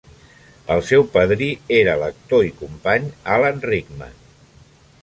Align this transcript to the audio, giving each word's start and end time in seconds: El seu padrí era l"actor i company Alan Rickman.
El 0.75 0.79
seu 0.87 1.05
padrí 1.17 1.49
era 1.81 1.95
l"actor 1.99 2.49
i 2.49 2.51
company 2.63 3.07
Alan 3.37 3.65
Rickman. 3.71 4.19